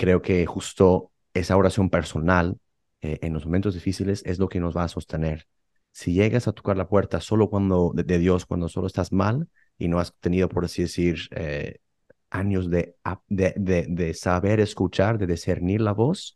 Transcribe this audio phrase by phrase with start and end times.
[0.00, 2.56] creo que justo esa oración personal
[3.02, 5.46] eh, en los momentos difíciles es lo que nos va a sostener.
[5.92, 9.88] Si llegas a tocar la puerta solo cuando de, Dios, cuando solo estás mal y
[9.88, 11.80] no has tenido, por así decir, eh,
[12.30, 12.96] años de,
[13.28, 16.34] de, de, saber escuchar, de discernir la voz,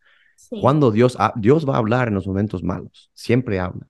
[0.60, 3.86] cuando Dios, Dios va a hablar en los momentos malos, siempre habla.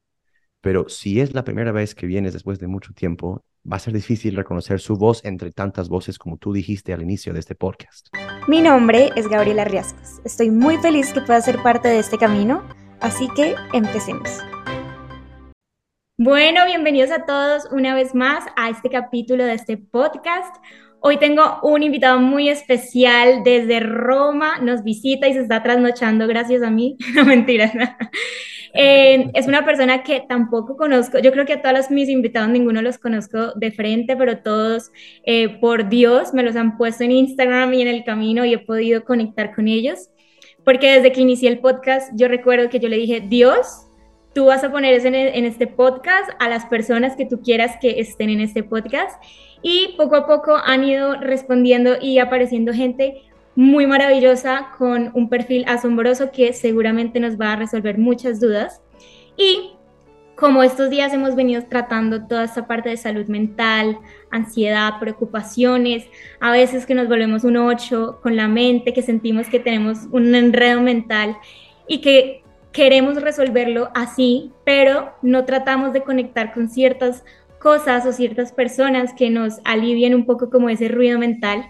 [0.61, 3.95] Pero si es la primera vez que vienes después de mucho tiempo, va a ser
[3.95, 8.09] difícil reconocer su voz entre tantas voces como tú dijiste al inicio de este podcast.
[8.47, 10.21] Mi nombre es Gabriela Riascos.
[10.25, 12.63] Estoy muy feliz que pueda ser parte de este camino,
[13.01, 14.29] así que empecemos.
[16.19, 20.57] Bueno, bienvenidos a todos una vez más a este capítulo de este podcast.
[21.07, 26.63] Hoy tengo un invitado muy especial desde Roma, nos visita y se está trasnochando gracias
[26.63, 26.97] a mí.
[27.15, 27.73] No mentiras.
[28.77, 32.83] Eh, es una persona que tampoco conozco, yo creo que a todos mis invitados ninguno
[32.83, 34.91] los conozco de frente, pero todos
[35.23, 38.59] eh, por Dios me los han puesto en Instagram y en el camino y he
[38.59, 40.11] podido conectar con ellos,
[40.65, 43.87] porque desde que inicié el podcast yo recuerdo que yo le dije, Dios,
[44.35, 48.01] tú vas a poner en, en este podcast a las personas que tú quieras que
[48.01, 49.23] estén en este podcast
[49.63, 53.23] y poco a poco han ido respondiendo y apareciendo gente
[53.57, 58.83] muy maravillosa con un perfil asombroso que seguramente nos va a resolver muchas dudas.
[59.37, 59.71] Y
[60.37, 63.99] como estos días hemos venido tratando toda esta parte de salud mental,
[64.31, 66.05] ansiedad, preocupaciones,
[66.41, 70.35] a veces que nos volvemos un ocho con la mente, que sentimos que tenemos un
[70.35, 71.37] enredo mental
[71.87, 72.44] y que
[72.75, 77.25] queremos resolverlo así, pero no tratamos de conectar con ciertas
[77.61, 81.65] cosas o ciertas personas que nos alivien un poco como ese ruido mental.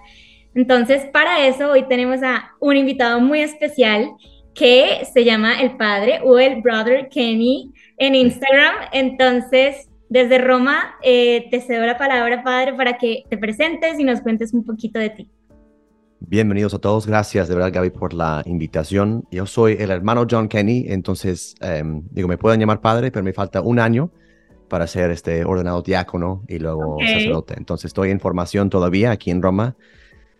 [0.55, 4.13] Entonces, para eso hoy tenemos a un invitado muy especial
[4.55, 8.75] que se llama el padre o el brother Kenny en Instagram.
[8.93, 14.23] Entonces, desde Roma, eh, te cedo la palabra, padre, para que te presentes y nos
[14.23, 15.31] cuentes un poquito de ti.
[16.27, 19.27] Bienvenidos a todos, gracias de verdad Gaby por la invitación.
[19.31, 23.35] Yo soy el hermano John Kenny, entonces em, digo, me pueden llamar padre, pero me
[23.35, 24.11] falta un año
[24.69, 27.55] para ser este ordenado diácono y luego sacerdote.
[27.59, 29.77] Entonces estoy en formación todavía aquí en Roma,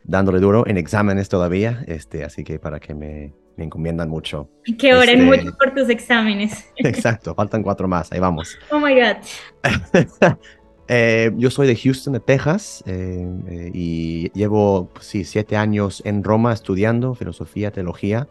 [0.05, 4.49] dándole duro en exámenes todavía, este, así que para que me, me encomiendan mucho.
[4.79, 6.65] Que oren este, mucho por tus exámenes.
[6.77, 8.59] Exacto, faltan cuatro más, ahí vamos.
[8.71, 9.17] Oh my God.
[10.89, 16.03] Eh, yo soy de Houston, de Texas, eh, eh, y llevo, pues sí, siete años
[16.05, 18.29] en Roma estudiando filosofía, teología.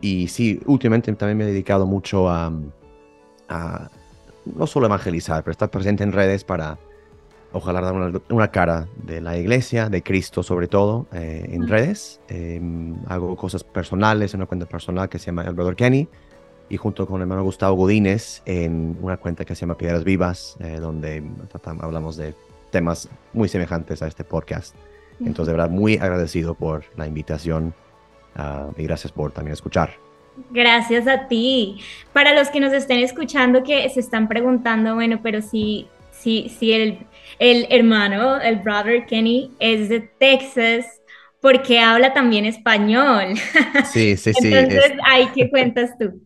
[0.00, 2.52] y sí, últimamente también me he dedicado mucho a,
[3.48, 3.90] a
[4.46, 6.78] no solo evangelizar, pero estar presente en redes para
[7.54, 7.94] ojalá dar
[8.30, 12.20] una, cara de la iglesia, de Cristo sobre todo, eh, en redes.
[12.28, 16.08] Em, hago cosas personales una cuenta personal que se llama El Brother Kenny
[16.68, 20.56] y junto con el hermano Gustavo Godínez en una cuenta que se llama Piedras Vivas,
[20.60, 21.22] eh, donde
[21.80, 22.34] hablamos de
[22.70, 24.74] temas muy semejantes a este podcast.
[25.20, 27.72] Entonces, de verdad, muy agradecido por la invitación
[28.34, 29.94] ah, y gracias por también escuchar.
[30.50, 31.80] Gracias a ti.
[32.12, 36.72] Para los que nos estén escuchando que se están preguntando, bueno, pero si, si, si
[36.72, 37.06] el,
[37.38, 40.86] el hermano, el brother Kenny, es de Texas,
[41.40, 43.34] ¿por qué habla también español?
[43.92, 44.48] Sí, sí, sí.
[44.52, 46.20] Entonces, ahí, ¿qué cuentas tú?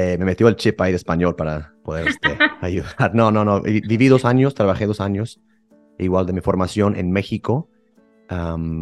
[0.00, 2.28] Eh, me metió el chip ahí de español para poder este,
[2.60, 3.14] ayudar.
[3.14, 3.60] No, no, no.
[3.60, 5.40] Viví dos años, trabajé dos años,
[5.98, 7.68] igual de mi formación en México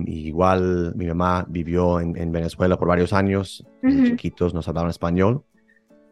[0.07, 5.43] igual mi mamá vivió en, Venezuela por varios años, chiquitos nos hablaban español.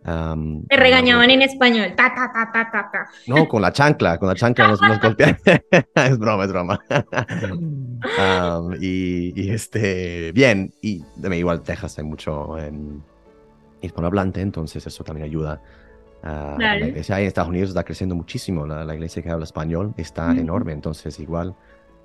[0.04, 4.36] Te regañaban en español, ta, ta, ta, ta, ta, No, con la chancla, con la
[4.36, 5.36] chancla nos, nos golpeaban.
[5.94, 6.80] es broma, es broma.
[8.80, 13.02] y, este, bien, y de igual Texas hay mucho en
[13.80, 15.60] hispanohablante, entonces eso también ayuda.
[16.22, 20.72] La iglesia en Estados Unidos está creciendo muchísimo, la, iglesia que habla español está enorme,
[20.72, 21.54] entonces igual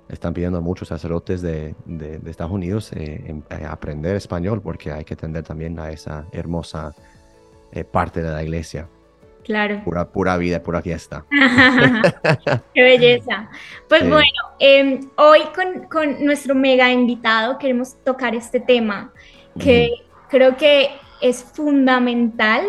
[0.08, 4.92] están pidiendo a muchos sacerdotes de, de, Estados Unidos eh, em, eh, aprender español porque
[4.92, 6.94] hay que atender también a esa hermosa
[7.72, 8.88] eh, parte de la iglesia.
[9.44, 9.82] Claro.
[9.82, 11.24] Pura, pura vida, pura fiesta.
[12.74, 13.50] Qué belleza.
[13.88, 14.28] Pues bueno,
[14.60, 19.12] em, hoy con, con, nuestro mega invitado queremos tocar este tema
[19.58, 19.90] que
[20.28, 20.90] creo que
[21.22, 22.66] es fundamental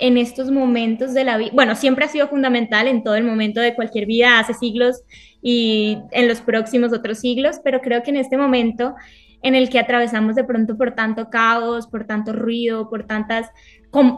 [0.00, 1.50] en estos momentos de la vida.
[1.52, 5.02] Bueno, siempre ha sido fundamental en todo el momento de cualquier vida, hace siglos
[5.42, 8.94] y en los próximos otros siglos, pero creo que en este momento
[9.42, 13.48] en el que atravesamos de pronto por tanto caos, por tanto ruido, por tantas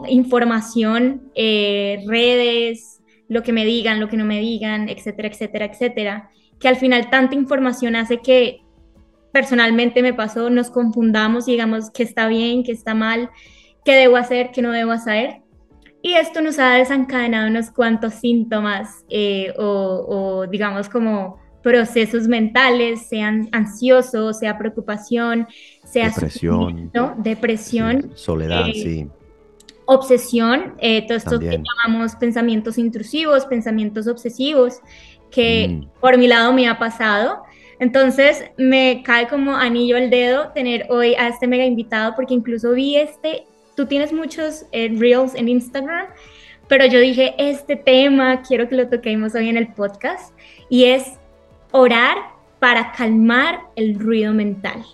[0.07, 6.29] información, eh, redes, lo que me digan, lo que no me digan, etcétera, etcétera, etcétera,
[6.59, 8.61] que al final tanta información hace que
[9.31, 13.29] personalmente me pasó, nos confundamos y digamos que está bien, que está mal,
[13.85, 15.41] qué debo hacer, qué no debo hacer.
[16.01, 23.47] Y esto nos ha desencadenado unos cuantos síntomas eh, o, digamos como procesos mentales, sean
[23.53, 25.47] ansiosos, sea preocupación,
[25.85, 27.15] sea depresión, ¿no?
[27.17, 29.07] depresión, soledad, eh, sí.
[29.85, 34.79] Obsesión, eh, todo esto que llamamos pensamientos intrusivos, pensamientos obsesivos,
[35.31, 35.99] que mm.
[36.01, 37.43] por mi lado me ha pasado.
[37.79, 42.71] Entonces me cae como anillo al dedo tener hoy a este mega invitado porque incluso
[42.71, 43.45] vi este,
[43.75, 46.07] tú tienes muchos eh, reels en Instagram,
[46.67, 50.33] pero yo dije, este tema quiero que lo toquemos hoy en el podcast
[50.69, 51.13] y es
[51.71, 52.17] orar
[52.59, 54.85] para calmar el ruido mental.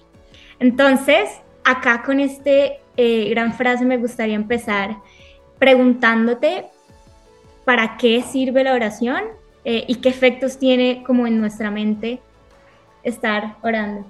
[0.59, 1.29] Entonces,
[1.63, 4.97] acá con este eh, gran frase me gustaría empezar
[5.59, 6.65] preguntándote
[7.65, 9.21] para qué sirve la oración
[9.63, 12.19] eh, y qué efectos tiene como en nuestra mente
[13.03, 14.05] estar orando.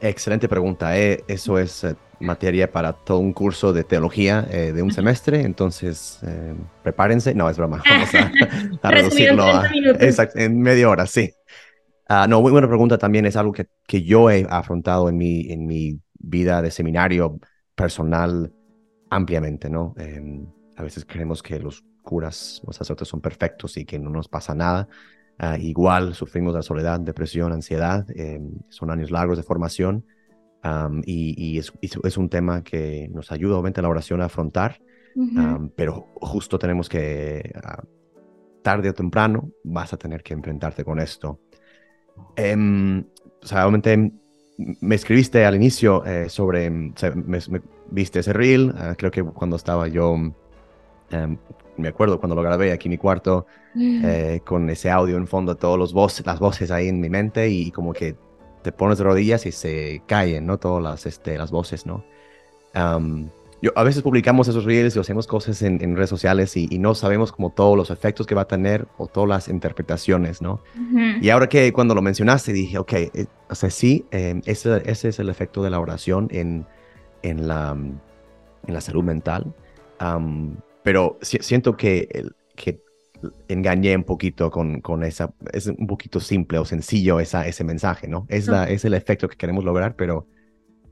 [0.00, 0.96] Excelente pregunta.
[0.96, 1.84] Eso es
[2.20, 6.20] materia para todo un curso de teología de un semestre, entonces
[6.82, 7.34] prepárense.
[7.34, 7.82] No, es broma.
[7.88, 8.08] Vamos
[8.82, 9.44] a, reducirlo
[10.34, 11.32] en media hora, sí.
[12.08, 13.26] Ah, no, muy buena pregunta también.
[13.26, 17.40] Es algo que, que yo he afrontado en mi, en mi vida de seminario
[17.74, 18.52] personal
[19.10, 19.94] ampliamente, ¿no?
[19.98, 20.46] Em,
[20.76, 24.54] a veces creemos que los curas, los sacerdotes son perfectos y que no nos pasa
[24.54, 24.88] nada.
[25.38, 28.06] Ah, igual sufrimos de soledad, depresión, ansiedad.
[28.14, 30.06] Em, son años largos de formación
[31.04, 34.80] y, es, es, un tema que nos ayuda obviamente a la oración a afrontar,
[35.76, 37.82] pero justo tenemos que, ah,
[38.62, 41.38] tarde o temprano, vas a tener que enfrentarte con esto.
[42.34, 43.04] Em,
[43.42, 44.12] o sea, obviamente
[44.80, 47.40] me escribiste al inicio eh, sobre, me,
[47.90, 50.16] viste ese reel, ah, creo que cuando estaba yo,
[51.10, 51.38] em,
[51.76, 54.04] me acuerdo cuando lo grabé aquí en mi cuarto, mm.
[54.04, 57.48] eh, con ese audio en fondo, todos los voces, las voces ahí en mi mente
[57.48, 58.16] y como que
[58.66, 60.58] te pones de rodillas y se caen, ¿no?
[60.58, 62.04] Todas las, este, las voces, ¿no?
[63.62, 67.32] yo, a veces publicamos esos reels y hacemos cosas en, redes sociales y, no sabemos
[67.32, 70.60] como todos los efectos que va a tener o todas las interpretaciones, ¿no?
[71.22, 75.08] Y ahora que cuando lo mencionaste dije, ok, eh, o sea, sí, em, ese, ese,
[75.08, 76.66] es el efecto de la oración en,
[77.22, 79.54] en, la, en la salud mental,
[80.82, 82.26] pero siento que,
[82.56, 82.80] que
[83.48, 88.08] engañé un poquito con, con esa, es un poquito simple o sencillo esa, ese mensaje,
[88.08, 88.26] ¿no?
[88.28, 90.26] Es, la, es el efecto que queremos lograr, pero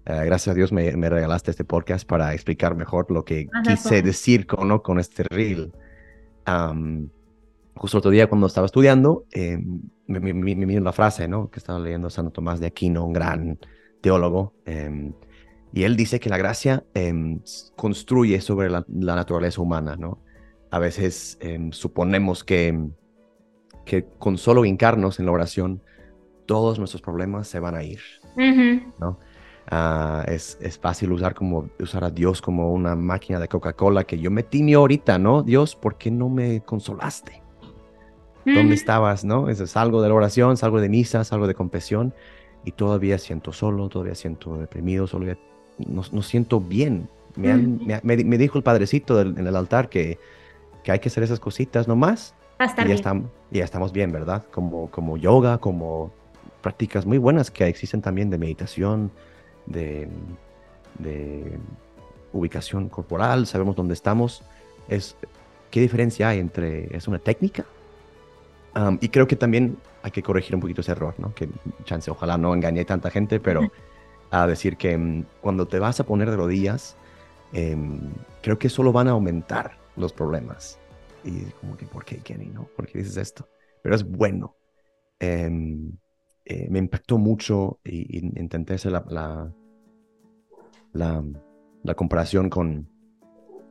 [0.07, 4.47] eh, gracias a Dios me, regalaste este podcast para explicar mejor lo que quise decir
[4.47, 4.83] con, ¿no?
[4.83, 5.73] con este reel.
[7.75, 9.59] justo otro día cuando estaba estudiando, eh,
[10.07, 11.49] me, me, la frase ¿no?
[11.49, 13.59] que estaba leyendo Santo Tomás de Aquino, un gran
[14.03, 15.15] teólogo, em,
[15.73, 17.41] y él dice que la gracia em,
[17.75, 19.97] construye sobre la, naturaleza humana.
[19.97, 20.19] ¿no?
[20.75, 22.77] A veces em, suponemos que,
[23.85, 25.81] que con solo hincarnos en la oración,
[26.47, 28.01] todos nuestros problemas se van a ir.
[28.99, 29.21] ¿no?
[29.71, 34.19] Ah, es, es, fácil usar, como, usar a Dios como una máquina de Coca-Cola que
[34.19, 35.45] yo me tiño ahorita, ¿no?
[35.45, 37.41] Dios, ¿por qué no me consolaste?
[38.45, 39.49] ¿Dónde estabas, no?
[39.49, 42.13] Es, salgo de la oración, salgo de misa, salgo de confesión
[42.65, 45.33] y todavía siento solo, todavía siento deprimido, solo
[45.79, 47.09] no, no siento bien.
[47.37, 50.19] Me, me, dijo el padrecito en el altar que,
[50.85, 52.35] que hay que hacer esas cositas nomás.
[52.59, 54.45] Hasta y ya, estamos, ya estamos bien, ¿verdad?
[54.53, 56.13] Como, como yoga, como
[56.61, 59.11] prácticas muy buenas que existen también de meditación,
[59.67, 60.09] de,
[62.33, 64.43] ubicación corporal, sabemos dónde estamos.
[64.89, 65.17] Es,
[65.71, 67.65] ¿Qué diferencia hay entre, es una técnica?
[69.01, 71.33] y creo que también hay que corregir un poquito ese error, ¿no?
[71.33, 71.49] Que
[71.85, 73.71] chance, ojalá no engañe tanta gente, pero
[74.33, 76.97] a decir que mm, cuando te vas a poner de rodillas,
[77.53, 78.01] em,
[78.43, 80.79] creo que solo van a aumentar los problemas.
[81.25, 82.47] Y como que, ¿por qué, Kenny?
[82.47, 82.69] ¿No?
[82.77, 83.49] ¿Por qué dices esto?
[83.83, 84.57] Pero es bueno.
[85.19, 85.93] Em,
[86.45, 89.51] eh, me impactó mucho y, intenté hacer la,
[90.93, 92.89] la, comparación con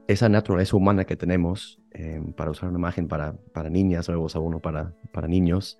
[0.08, 4.39] esa naturaleza humana que tenemos, eh, para usar una imagen para, para niñas, luego a
[4.39, 5.77] uno para, para niños,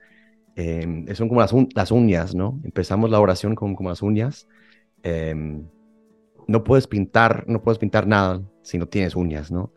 [0.56, 2.62] eh, son como las, las, uñas, ¿no?
[2.64, 4.48] Empezamos la oración con como las uñas.
[6.48, 9.72] no puedes pintar, no puedes pintar nada si no tienes uñas, ¿no?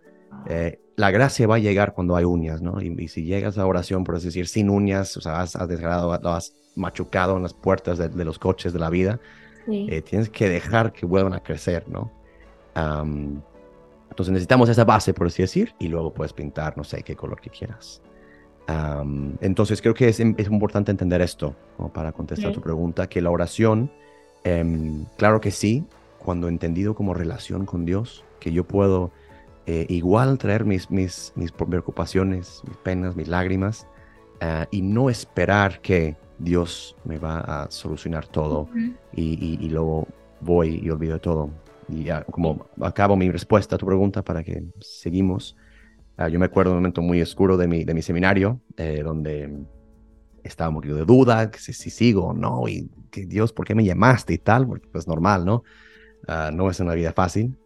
[0.96, 2.80] La gracia va a llegar cuando hay uñas, ¿no?
[2.80, 5.68] Y, si llegas a la oración, por así decir, sin uñas, o sea, has, has
[5.68, 9.20] desgradado, has machucado en las puertas de, los coches de la vida,
[9.68, 12.12] eh, tienes que dejar que vuelvan a crecer, ¿no?
[14.10, 17.40] entonces necesitamos esa base, por así decir, y luego puedes pintar, no sé, qué color
[17.40, 18.02] que quieras.
[19.40, 21.54] entonces creo que es, es, importante entender esto,
[21.94, 23.90] para contestar tu pregunta, que la oración,
[24.44, 25.84] em, claro que sí,
[26.18, 29.10] cuando entendido como relación con Dios, que yo puedo
[29.66, 33.87] eh, igual traer mis, mis, mis preocupaciones, mis penas, mis lágrimas,
[34.40, 38.68] ah, y no esperar que Dios me va a solucionar todo
[39.12, 40.06] y, y, luego
[40.40, 41.50] voy y olvido todo.
[41.88, 45.56] Y ya, como acabo mi respuesta a tu pregunta para que seguimos.
[46.16, 49.02] Ah, yo me acuerdo de un momento muy oscuro de mi, de mi seminario, eh,
[49.04, 49.64] donde
[50.44, 53.85] estaba un de duda, que si, sigo o no, y que Dios, ¿por qué me
[53.85, 54.66] llamaste y tal?
[54.66, 55.64] Porque pues normal, ¿no?
[56.28, 57.56] Ah, no es una vida fácil.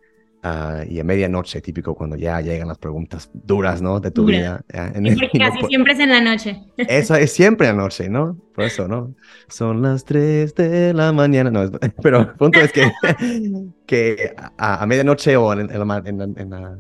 [0.43, 4.01] Ah, y a medianoche, típico cuando ya llegan las preguntas duras, ¿no?
[4.01, 4.65] De tu vida.
[4.73, 6.63] casi siempre es en la noche.
[6.79, 8.39] Eso es siempre en la noche, ¿no?
[8.55, 9.15] Por eso, ¿no?
[9.49, 11.71] Son las 3 de la mañana, no,
[12.03, 12.91] pero el punto es que,
[13.87, 16.79] que a, medianoche o en, la, en, la,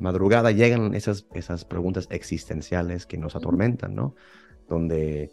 [0.00, 4.16] madrugada llegan esas, esas preguntas existenciales que nos atormentan, ¿no?
[4.68, 5.30] Donde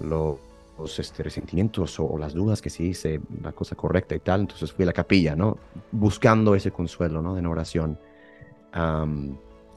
[0.00, 0.40] lo,
[0.78, 4.40] los este, resentimientos o, las dudas que si hice la cosa correcta y tal.
[4.42, 5.58] Entonces fui a la capilla, ¿no?
[5.92, 7.38] Buscando ese consuelo, ¿no?
[7.38, 7.98] En oración.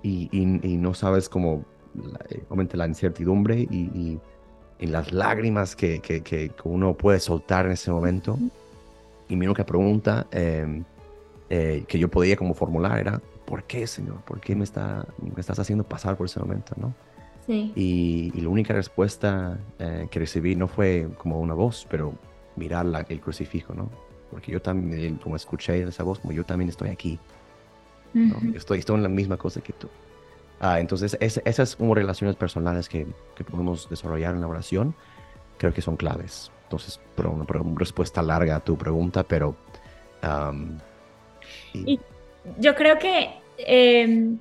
[0.04, 1.66] y, y, no sabes cómo,
[2.30, 4.20] eh, obviamente la incertidumbre y,
[4.80, 8.40] y las lágrimas que, que, que, uno puede soltar en ese momento.
[9.28, 10.84] Y mi única pregunta em,
[11.50, 14.22] eh, que yo podía como formular era, ¿por qué, Señor?
[14.22, 16.94] ¿Por qué me, está, me estás haciendo pasar por ese momento, no?
[17.50, 22.14] Y, la única respuesta eh, que recibí no fue como una voz, pero
[22.56, 23.90] mirar la, el crucifijo, ¿no?
[24.30, 27.20] Porque yo también, como escuché esa voz, como yo también estoy aquí.
[28.54, 29.88] estoy, estoy en la misma cosa que tú.
[30.60, 34.94] Ah, entonces, esas como relaciones personales que, que, podemos desarrollar en la oración,
[35.58, 36.52] creo que son claves.
[36.64, 39.56] Entonces, pero una, respuesta larga a tu pregunta, pero...
[41.74, 42.00] y...
[42.60, 44.38] yo creo que em,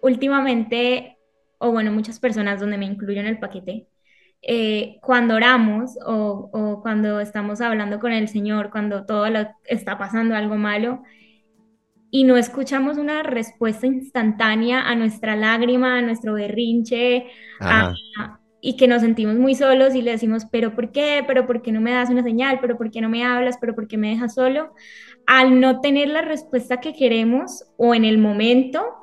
[0.00, 1.18] últimamente
[1.60, 3.86] o bueno, muchas personas donde me incluyo en el paquete,
[4.42, 10.34] eh, cuando oramos o, cuando estamos hablando con el Señor, cuando todo lo, está pasando
[10.34, 11.02] algo malo
[12.10, 17.26] y no escuchamos una respuesta instantánea a nuestra lágrima, a nuestro berrinche,
[18.62, 21.22] y que nos sentimos muy solos y le decimos, pero ¿por qué?
[21.26, 22.58] ¿Pero por qué no me das una señal?
[22.60, 23.58] ¿Pero por qué no me hablas?
[23.60, 24.74] ¿Pero por qué me dejas solo?
[25.26, 28.99] Al no tener la respuesta que queremos o en el momento,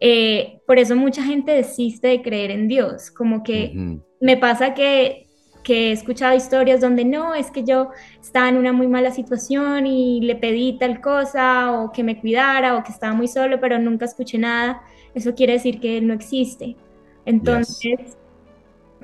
[0.00, 5.24] eh, por eso mucha gente desiste de creer en Dios, como que me pasa que,
[5.68, 10.20] he escuchado historias donde no, es que yo estaba en una muy mala situación y
[10.20, 14.04] le pedí tal cosa o que me cuidara o que estaba muy solo, pero nunca
[14.04, 14.80] escuché nada,
[15.12, 16.76] eso quiere decir que Él no existe.
[17.24, 18.16] Entonces,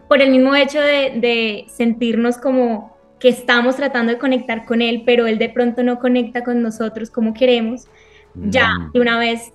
[0.07, 5.27] por el mismo hecho de, sentirnos como que estamos tratando de conectar con Él, pero
[5.27, 7.89] Él de pronto no conecta con nosotros como queremos,
[8.35, 9.53] ya de una vez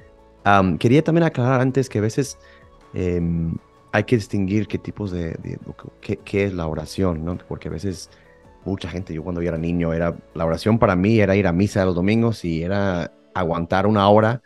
[0.79, 2.37] quería también aclarar antes que a veces
[2.93, 3.55] em,
[3.91, 5.37] hay que distinguir qué tipos de,
[6.01, 7.37] qué, es la oración, ¿no?
[7.47, 8.09] Porque a veces
[8.65, 11.53] mucha gente, yo cuando yo era niño, era la oración para mí era ir a
[11.53, 14.41] misa los domingos y era aguantar una hora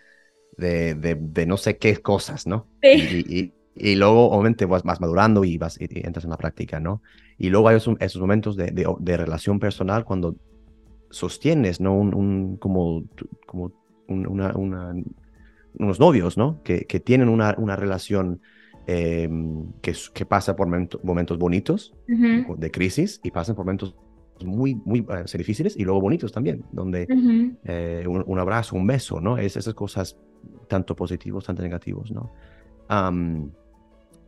[0.57, 2.67] de, de, no sé qué cosas, ¿no?
[2.81, 3.51] Sí.
[3.73, 7.01] Y, luego, obviamente, vas, vas madurando y, vas, y entras en la práctica, ¿no?
[7.37, 10.35] Y luego hay esos, esos momentos de, de, relación personal cuando
[11.09, 11.95] sostienes, ¿no?
[11.95, 13.05] Un, un como,
[13.47, 13.71] como
[14.07, 14.93] una, una,
[15.77, 16.61] unos novios, ¿no?
[16.63, 18.41] Que, que tienen una, una relación
[18.87, 23.95] em, que, que, pasa por momentos bonitos de crisis y pasan por momentos
[24.43, 27.07] muy, muy uh, difíciles y luego bonitos también, donde
[27.63, 29.37] eh, un, abrazo, un beso, ¿no?
[29.37, 30.17] Es esas cosas
[30.67, 32.31] tanto positivos, tanto negativos, ¿no?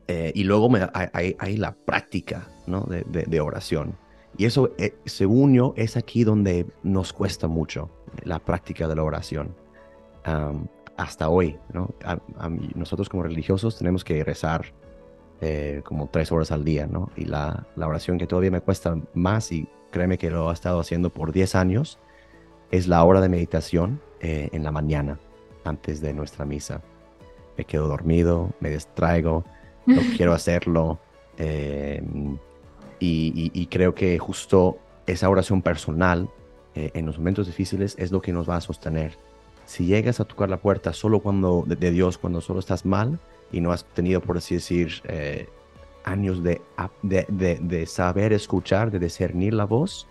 [0.08, 2.82] Eh, y luego me, hay, hay, la práctica, ¿no?
[2.82, 3.96] De, de, oración.
[4.38, 4.72] Y eso,
[5.06, 7.90] según yo, es aquí donde nos cuesta mucho
[8.24, 9.56] la práctica de la oración
[10.98, 11.94] hasta hoy, ¿no?
[12.76, 14.74] nosotros como religiosos tenemos que rezar
[15.42, 17.10] eh, como tres horas al día, ¿no?
[17.18, 20.80] Y la, la, oración que todavía me cuesta más, y créeme que lo he estado
[20.80, 22.00] haciendo por 10 años,
[22.72, 25.20] es la hora de meditación eh, en la mañana,
[25.66, 26.82] antes de nuestra misa.
[27.58, 29.44] Me quedo dormido, me distraigo,
[29.86, 31.00] no quiero hacerlo,
[31.38, 32.38] em,
[33.00, 36.30] y, y, creo que justo esa oración personal
[36.74, 39.18] eh, en los momentos difíciles es lo que nos va a sostener
[39.66, 43.20] si llegas a tocar la puerta solo cuando de, Dios, cuando solo estás mal
[43.52, 45.48] y no has tenido, por así decir, eh,
[46.04, 46.62] años de,
[47.02, 50.08] de, de, saber escuchar, de discernir la voz,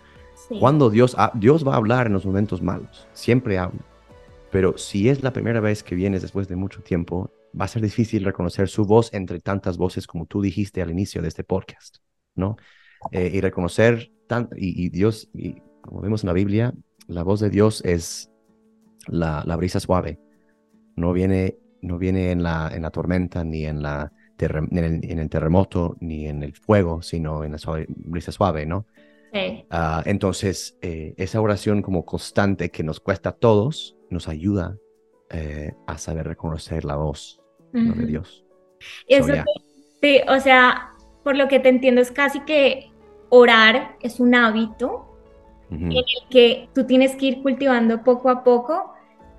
[0.59, 3.81] cuando Dios, Dios va a hablar en los momentos malos, siempre habla.
[4.51, 7.81] Pero si es la primera vez que vienes después de mucho tiempo, va a ser
[7.81, 11.97] difícil reconocer su voz entre tantas voces como tú dijiste al inicio de este podcast,
[12.35, 12.57] ¿no?
[13.11, 16.73] Eh, y reconocer, tan, y, y Dios, y como vemos en la Biblia,
[17.07, 18.32] la voz de Dios es
[19.07, 20.19] la, brisa suave.
[20.95, 25.95] No viene, no viene en, la, en la tormenta, ni en, la en, el, terremoto,
[25.99, 27.57] ni en el fuego, sino en la
[27.87, 28.85] brisa suave, ¿no?
[29.33, 29.65] Sí.
[29.69, 34.77] Ah, entonces, eh, esa oración como constante que nos cuesta a todos, nos ayuda
[35.29, 37.41] eh, a saber reconocer la voz
[37.71, 38.45] de Dios.
[39.07, 39.33] Eso
[39.99, 40.91] sí, o sea,
[41.23, 42.91] por lo que te entiendo es casi que
[43.29, 45.09] orar es un hábito
[45.71, 48.92] en el que tú tienes que ir cultivando poco a poco,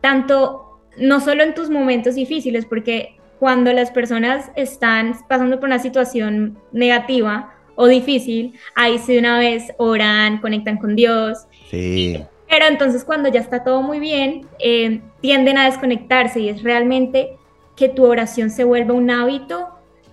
[0.04, 5.78] tanto no solo en tus momentos difíciles, porque cuando las personas están pasando por una
[5.78, 11.46] situación negativa o difícil, ahí sí de una vez oran, conectan con Dios.
[11.70, 12.22] Sí.
[12.50, 17.38] Pero entonces cuando ya está todo muy bien, eh, tienden a desconectarse y es realmente
[17.74, 19.70] que tu oración se vuelva un hábito,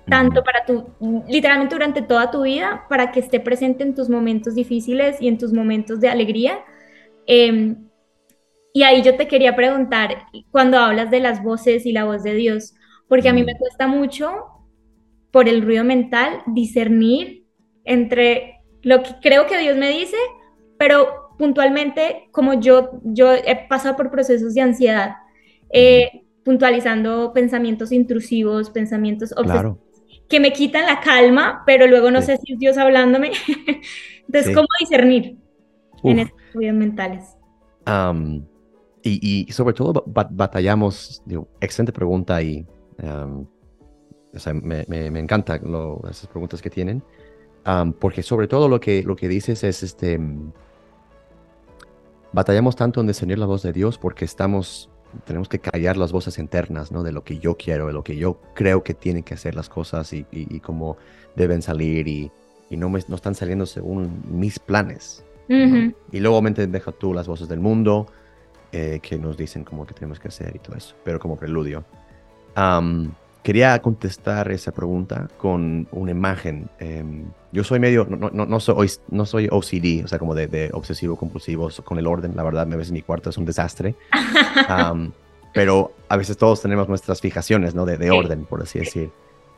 [0.07, 0.88] tanto para tu,
[1.27, 5.38] literalmente durante toda tu vida, para que esté presente en tus momentos difíciles y en
[5.38, 6.60] tus momentos de alegría.
[7.27, 7.90] Em,
[8.74, 12.36] y ahí yo te quería preguntar, cuando hablas de las voces y la voz de
[12.36, 12.74] Dios,
[13.08, 14.32] porque a mí me cuesta mucho,
[15.32, 17.46] por el ruido mental, discernir
[17.84, 20.18] entre lo que creo que Dios me dice,
[20.78, 25.16] pero puntualmente, como yo, yo he pasado por procesos de ansiedad,
[25.72, 29.78] eh, puntualizando pensamientos intrusivos, pensamientos obsesivos,
[30.28, 33.32] que me quitan la calma, pero luego no sé si es Dios hablándome.
[34.28, 35.38] Entonces, ¿cómo discernir
[36.04, 37.38] en estos ruidos mentales?
[39.03, 42.65] Y, sobre todo batallamos, digo, excelente pregunta y
[44.34, 45.60] o sea, me, me, me encanta
[46.10, 47.03] esas preguntas que tienen,
[48.00, 50.20] porque sobre todo lo que, lo que dices es este
[52.34, 54.89] batallamos tanto en discernir la voz de Dios porque estamos,
[55.25, 57.03] tenemos que callar las voces internas, ¿no?
[57.03, 59.70] De lo que yo quiero, de lo que yo creo que tienen que hacer las
[59.70, 60.98] cosas y, y, cómo
[61.36, 62.31] deben salir y,
[62.70, 65.25] y no, me, no están saliendo según mis planes.
[65.50, 68.08] Y luego obviamente deja tú las voces del mundo
[68.72, 71.84] eh, que nos dicen cómo que tenemos que hacer y todo eso, pero como preludio.
[73.44, 76.70] Quería contestar esa pregunta con una imagen.
[76.78, 80.70] Em, yo soy medio, no, no, no, soy, no soy OCD, o sea, como de,
[80.74, 82.36] obsesivo compulsivo con el orden.
[82.36, 83.96] La verdad, a veces mi cuarto es un desastre.
[85.54, 87.86] pero a veces todos tenemos nuestras fijaciones, ¿no?
[87.86, 89.10] De, de, orden, por así decir.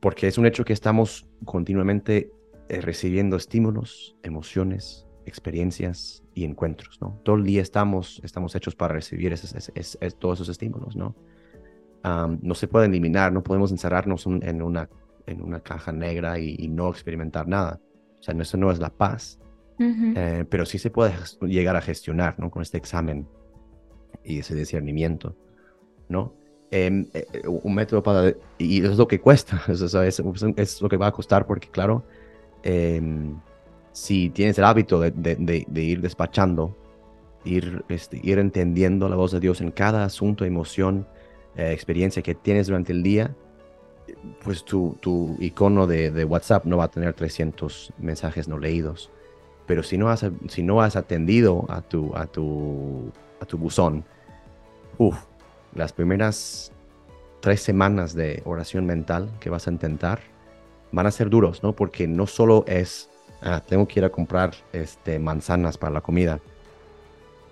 [0.00, 2.32] porque es un hecho que estamos continuamente
[2.68, 7.20] eh, recibiendo estímulos, emociones, experiencias y encuentros, ¿no?
[7.24, 9.34] Todo el día estamos, estamos hechos para recibir
[10.18, 11.14] todos esos estímulos, ¿no?
[12.04, 14.88] no se puede eliminar, no podemos encerrarnos en, una,
[15.26, 17.80] en una caja negra y, no experimentar nada.
[18.18, 19.38] O sea, eso no es la paz,
[19.78, 22.50] eh, pero sí se puede llegar a gestionar, ¿no?
[22.50, 23.26] Con este examen
[24.24, 25.36] y ese discernimiento,
[26.08, 26.34] ¿no?
[26.70, 28.34] Em, eh, eh, un método para...
[28.58, 32.04] Y es lo que cuesta, es, es, lo que va a costar porque, claro,
[32.62, 33.38] em,
[33.92, 36.76] si tienes el hábito de, ir despachando,
[37.44, 41.06] ir, este, ir entendiendo la voz de Dios en cada asunto, emoción,
[41.56, 43.34] eh, experiencia que tienes durante el día,
[44.42, 49.10] pues tu, tu icono de, WhatsApp no va a tener 300 mensajes no leídos.
[49.66, 54.04] Pero si no has, si no has atendido a tu, a tu, a tu buzón,
[54.98, 55.16] uff,
[55.74, 56.72] las primeras
[57.40, 60.20] tres semanas de oración mental que vas a intentar
[60.92, 61.74] van a ser duros, ¿no?
[61.74, 63.10] Porque no solo es
[63.42, 66.40] ah, tengo que ir a comprar este, manzanas para la comida.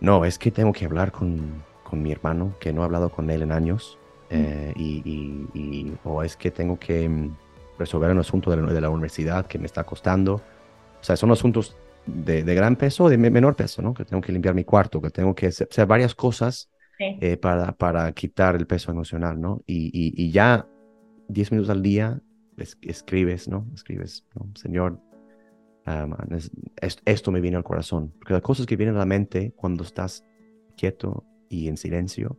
[0.01, 3.31] No, es que tengo que hablar con, con mi hermano, que no he hablado con
[3.31, 3.99] él en años.
[4.31, 7.37] Eh, y, o es que tengo que mm,
[7.79, 10.35] resolver un asunto de la, de la, universidad que me está costando.
[10.35, 11.77] O sea, son asuntos
[12.07, 13.93] de, de gran peso o de menor peso, ¿no?
[13.93, 18.13] Que tengo que limpiar mi cuarto, que tengo que hacer varias cosas eh, para, para
[18.13, 19.63] quitar el peso emocional, ¿no?
[19.67, 20.67] Y, y ya
[21.29, 22.21] 10 minutos al día
[22.83, 23.67] escribes, ¿no?
[23.75, 24.51] Escribes, ¿no?
[24.55, 25.01] Señor,
[27.05, 28.13] esto me viene al corazón.
[28.19, 30.25] Porque las cosas que vienen a la mente cuando estás
[30.77, 32.39] quieto y en silencio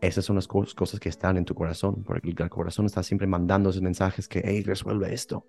[0.00, 3.70] esas son las cosas que están en tu corazón, porque el corazón está siempre mandando
[3.70, 5.46] esos mensajes que, hey, resuelve esto,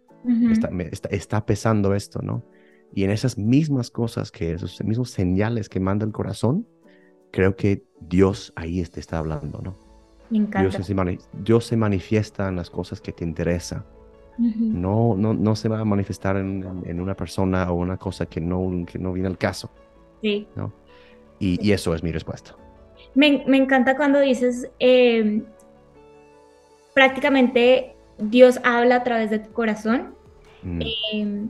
[0.51, 0.69] está,
[1.09, 2.43] está, pesando esto, ¿no?
[2.93, 6.65] Y en esas mismas cosas, que esos mismos señales que manda el corazón,
[7.31, 9.75] creo que Dios ahí te está hablando, ¿no?
[10.29, 10.61] Me encanta.
[10.61, 13.85] Dios se, Dios se manifiesta en las cosas que te interesan.
[14.37, 18.39] No, no, no se va a manifestar en, en, una persona o una cosa que
[18.39, 19.71] no, que no viene al caso.
[20.21, 20.47] Sí.
[20.55, 20.71] ¿no?
[21.39, 22.55] Y, y eso es mi respuesta.
[23.15, 25.41] Me, me encanta cuando dices, eh,
[26.93, 30.15] prácticamente Dios habla a través de tu corazón.
[30.63, 30.81] Mm.
[30.81, 31.45] Eh,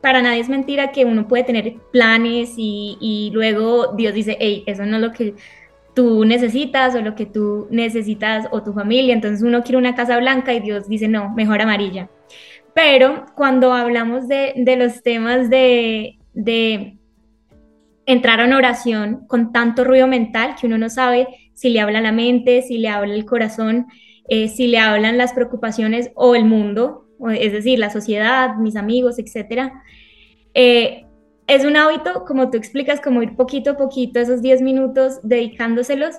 [0.00, 4.64] para nadie es mentira que uno puede tener planes y, y, luego Dios dice, hey,
[4.66, 5.34] eso no es lo que
[6.00, 9.12] tú necesitas o lo que tú necesitas o tu familia.
[9.12, 12.08] Entonces uno quiere una casa blanca y Dios dice, no, mejor amarilla.
[12.74, 16.96] Pero cuando hablamos de, de los temas de, de
[18.06, 22.00] entrar a una oración con tanto ruido mental que uno no sabe si le habla
[22.00, 23.88] la mente, si le habla el corazón,
[24.26, 29.18] eh, si le hablan las preocupaciones o el mundo, es decir, la sociedad, mis amigos,
[29.18, 29.70] etc.
[30.54, 31.04] Eh,
[31.50, 36.14] es un hábito, como tú explicas, como ir poquito a poquito, esos 10 minutos dedicándoselos.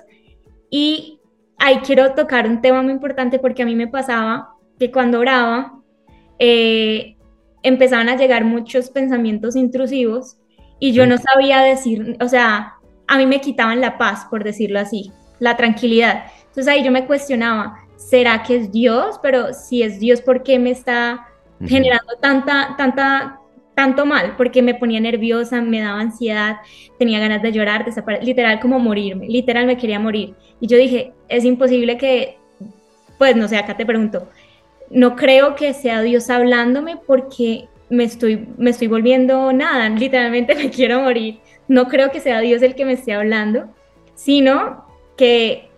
[0.68, 1.20] Y
[1.58, 5.80] ahí quiero tocar un tema muy importante porque a mí me pasaba que cuando oraba,
[6.38, 7.16] eh,
[7.62, 10.36] empezaban a llegar muchos pensamientos intrusivos
[10.78, 12.74] y yo no sabía decir, o sea,
[13.06, 16.24] a mí me quitaban la paz, por decirlo así, la tranquilidad.
[16.40, 19.18] Entonces ahí yo me cuestionaba, ¿será que es Dios?
[19.22, 21.26] Pero si es Dios, ¿por qué me está
[21.64, 23.40] generando tanta, tanta,
[23.74, 24.34] tanto mal?
[24.36, 26.56] Porque me ponía nerviosa, me daba ansiedad,
[26.98, 30.34] tenía ganas de llorar, desaparecer, literal como morirme, literal me quería morir.
[30.60, 32.36] Y yo dije, es imposible que,
[33.18, 34.28] pues no sé, acá te pregunto,
[34.90, 40.70] no creo que sea Dios hablándome porque me estoy, me estoy volviendo nada, literalmente me
[40.70, 41.40] quiero morir.
[41.68, 43.68] No creo que sea Dios el que me esté hablando,
[44.14, 45.68] sino que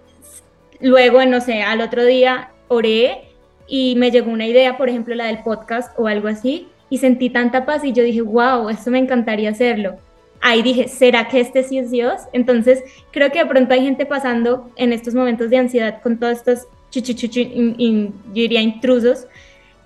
[0.81, 3.23] luego, no sé, al otro día oré
[3.67, 7.31] y me llegó una idea, por ejemplo, la del podcast o algo así, y sentí
[7.31, 9.97] tanta paz y yo dije, wow, esto me encantaría hacerlo.
[10.41, 12.23] Ahí dije, ¿será que este sí es Dios?
[12.33, 16.39] Entonces, creo que de pronto hay gente pasando en estos momentos de ansiedad con todos
[16.39, 19.27] estos, chuchuchuchu, yo diría, intrusos,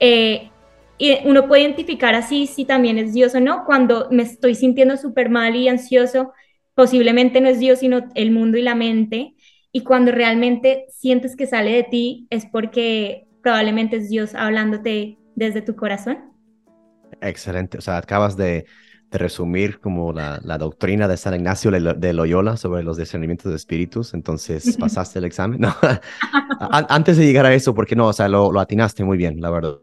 [0.01, 0.51] eh,
[0.99, 3.65] y uno puede identificar así si también es Dios o no.
[3.65, 6.33] Cuando me estoy sintiendo súper mal y ansioso,
[6.75, 9.35] posiblemente no es Dios, sino el mundo y la mente.
[9.71, 15.63] Y cuando realmente sientes que sale de ti, es porque probablemente es Dios hablándote desde
[15.63, 16.28] tu corazón.
[17.21, 17.79] Excelente.
[17.79, 18.67] O sea, acabas de,
[19.11, 24.13] resumir como la, doctrina de San Ignacio de Loyola sobre los discernimientos de espíritus.
[24.13, 25.61] Entonces, ¿pasaste el examen?
[26.61, 26.69] No.
[26.71, 29.51] Antes de llegar a eso, porque no, o sea, lo, lo atinaste muy bien, la
[29.51, 29.79] verdad.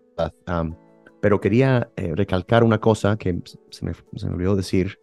[1.21, 3.39] Pero quería eh, recalcar una cosa que
[3.71, 4.99] se me, se me olvidó decir,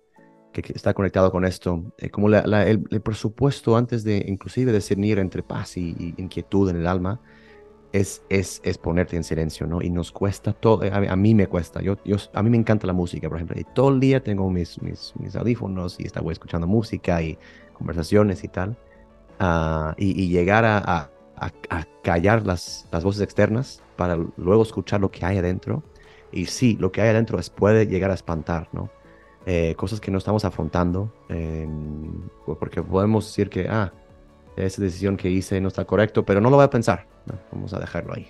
[0.52, 5.76] que, está conectado con esto, eh, como el, presupuesto antes de inclusive discernir entre paz
[5.76, 7.20] y, inquietud en el alma,
[7.92, 9.82] es, es, es, ponerte en silencio, ¿no?
[9.82, 12.92] Y nos cuesta todo, a, mí me cuesta, yo, yo, a mí me encanta la
[12.92, 16.66] música, por ejemplo, y todo el día tengo mis, mis, mis audífonos y estaba escuchando
[16.66, 17.38] música y
[17.74, 18.76] conversaciones y tal,
[19.98, 25.10] y, y, llegar a, a, a, callar las, las voces externas para luego escuchar lo
[25.10, 25.82] que hay adentro,
[26.30, 28.90] y sí, lo que hay adentro es, puede llegar a espantar, ¿no?
[29.44, 31.12] Eh, cosas que no estamos afrontando,
[32.46, 33.92] porque podemos decir que, ah,
[34.56, 37.06] esa decisión que hice no está correcto, pero no lo voy a pensar,
[37.50, 38.28] vamos a dejarlo ahí.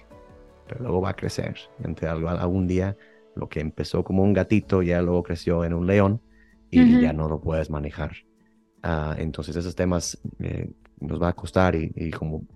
[0.68, 2.96] Pero luego va a crecer, entre algún día
[3.34, 6.20] lo que empezó como un gatito ya luego creció en un león
[6.70, 8.12] y ya no lo puedes manejar.
[8.82, 12.46] Ah, entonces esos temas eh, nos va a costar y, y como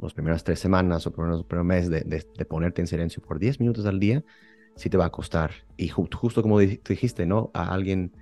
[0.00, 3.60] las primeras tres semanas o el primer mes de, de, ponerte en silencio por 10
[3.60, 4.24] minutos al día,
[4.74, 5.52] sí te va a costar.
[5.76, 7.50] Y justo como dijiste, ¿no?
[7.54, 8.12] A alguien,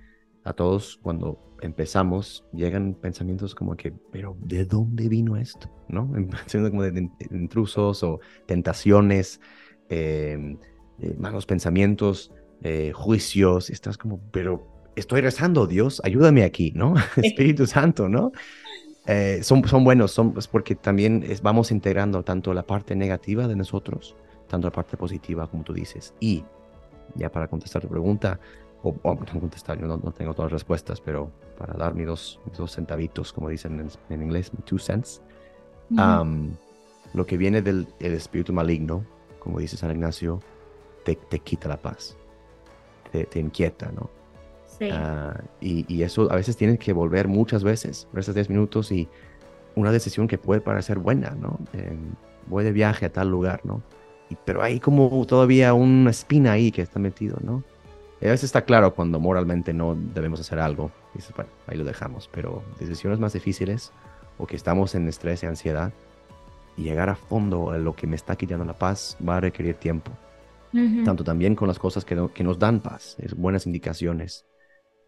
[0.43, 5.69] a todos, cuando empezamos, llegan pensamientos como que, pero ¿de dónde vino esto?
[5.87, 6.11] ¿No?
[6.47, 9.41] Siendo como de, intrusos o tentaciones,
[9.89, 10.57] em,
[10.99, 12.31] eh, malos pensamientos,
[12.63, 13.69] eh, juicios.
[13.69, 16.93] Estás como, pero estoy rezando, Dios, ayúdame aquí, ¿no?
[17.17, 18.31] Espíritu Santo, ¿no?
[19.07, 23.55] Eh, son, son buenos, son, es porque también vamos integrando tanto la parte negativa de
[23.55, 24.15] nosotros
[24.47, 26.13] tanto la parte positiva como tú dices.
[26.19, 26.43] Y
[27.15, 28.39] ya para contestar tu pregunta,
[28.85, 32.71] o, no contestar, yo no, tengo todas las respuestas, pero para dar mis dos, dos
[32.71, 35.21] centavitos, como dicen en, inglés, two cents,
[35.89, 39.05] lo que viene del espíritu maligno,
[39.39, 40.39] como dice San Ignacio,
[41.03, 42.17] te, te quita la paz,
[43.11, 44.09] te, te inquieta, ¿no?
[44.77, 44.89] Sí.
[44.91, 48.91] Ah, y, y, eso a veces tienes que volver muchas veces, por esos 10 minutos
[48.91, 49.07] y
[49.75, 51.59] una decisión que puede parecer buena, ¿no?
[52.47, 53.81] voy de viaje a tal lugar, ¿no?
[54.43, 57.63] pero hay como todavía una espina ahí que está metido, ¿no?
[58.27, 60.91] A veces está claro cuando moralmente no debemos hacer algo.
[61.13, 62.29] dices, bueno, ahí lo dejamos.
[62.31, 63.91] Pero decisiones más difíciles,
[64.37, 65.93] o que estamos en estrés y ansiedad,
[66.77, 69.75] y llegar a fondo a lo que me está quitando la paz va a requerir
[69.75, 70.11] tiempo.
[71.05, 74.45] Tanto también con las cosas que, que nos dan paz, es buenas indicaciones.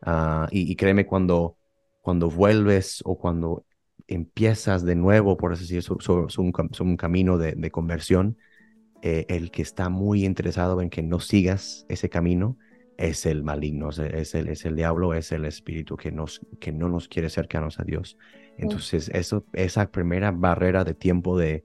[0.01, 1.58] Ah, y, créeme, cuando,
[2.01, 3.65] cuando vuelves o cuando
[4.08, 8.38] empiezas de nuevo, por así decirlo, sobre, un, camino de, de conversión,
[9.01, 12.58] eh, el que está muy interesado en que no sigas ese camino
[12.97, 16.89] es el maligno, es el, es el diablo, es el espíritu que, nos, que no
[16.89, 18.17] nos quiere cercanos a Dios.
[18.57, 21.63] Entonces, eso, esa primera barrera de tiempo de,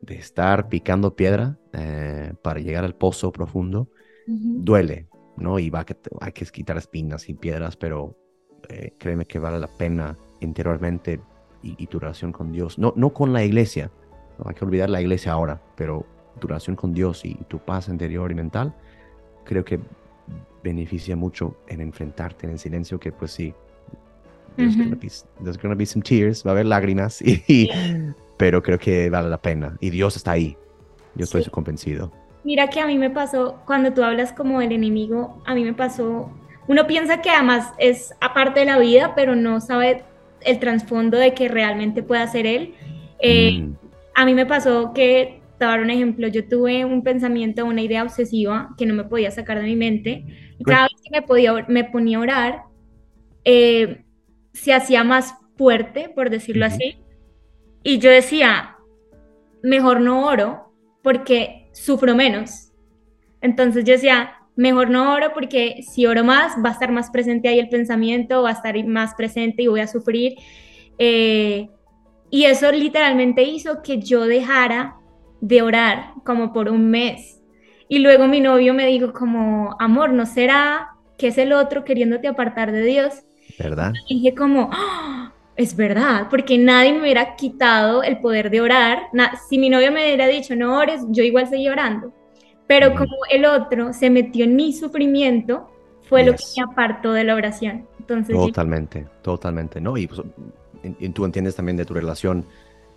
[0.00, 3.88] de estar picando piedra eh, para llegar al pozo profundo,
[4.26, 5.58] duele, ¿no?
[5.58, 8.16] Y va que, hay que quitar espinas y piedras, pero
[8.68, 11.20] eh, créeme que vale la pena interiormente
[11.62, 12.78] y, tu relación con Dios.
[12.78, 13.90] No, no con la iglesia,
[14.38, 16.06] no hay que olvidar la iglesia ahora, pero
[16.38, 18.74] tu relación con Dios y, tu paz interior y mental,
[19.44, 19.80] creo que
[20.62, 23.54] beneficia mucho en enfrentarte en el silencio, que pues sí,
[24.56, 27.70] there's, gonna, be, some tears, va a haber lágrimas, y,
[28.36, 29.76] pero creo que vale la pena.
[29.80, 30.56] Y Dios está ahí.
[31.14, 32.12] Yo estoy convencido.
[32.44, 35.74] Mira que a mí me pasó, cuando tú hablas como el enemigo, a mí me
[35.74, 36.30] pasó,
[36.66, 40.04] uno piensa que además es aparte de la vida, pero no sabe
[40.42, 42.74] el trasfondo de que realmente pueda ser él.
[43.18, 43.76] Eh, mm.
[44.14, 47.64] A mí me pasó que, te voy a dar un ejemplo, yo tuve un pensamiento,
[47.64, 50.24] una idea obsesiva que no me podía sacar de mi mente,
[50.58, 52.62] y cada vez que me, podía, me ponía a orar,
[53.44, 54.04] eh,
[54.52, 56.98] se hacía más fuerte, por decirlo así,
[57.82, 58.76] y yo decía,
[59.62, 62.72] mejor no oro porque sufro menos.
[63.40, 67.48] Entonces yo decía, mejor no oro porque si oro más va a estar más presente
[67.48, 70.34] ahí el pensamiento, va a estar más presente y voy a sufrir.
[70.98, 71.68] Eh,
[72.30, 74.97] y eso literalmente hizo que yo dejara
[75.40, 77.40] de orar como por un mes.
[77.88, 82.28] Y luego mi novio me dijo como, amor, ¿no será que es el otro queriéndote
[82.28, 83.22] apartar de Dios?
[83.58, 83.92] ¿Verdad?
[84.08, 85.32] Y dije como, ¡Ah!
[85.56, 89.08] es verdad, porque nadie me hubiera quitado el poder de orar.
[89.48, 92.12] si mi novio me hubiera dicho, no ores, yo igual seguía orando.
[92.68, 95.68] Pero como el otro se metió en mi sufrimiento,
[96.08, 97.88] fue lo que me apartó de la oración.
[97.98, 99.92] Entonces, totalmente, totalmente, ¿no?
[99.92, 100.22] Pues,
[100.82, 102.44] y, tú entiendes también de tu relación,